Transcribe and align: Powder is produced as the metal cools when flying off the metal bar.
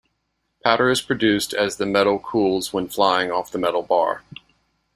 Powder 0.63 0.89
is 0.89 0.99
produced 0.99 1.53
as 1.53 1.77
the 1.77 1.85
metal 1.85 2.17
cools 2.17 2.73
when 2.73 2.87
flying 2.87 3.31
off 3.31 3.51
the 3.51 3.59
metal 3.59 3.83
bar. 3.83 4.23